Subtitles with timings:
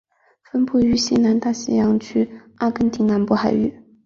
[0.41, 3.71] 分布于西南大西洋区阿根廷南部海域。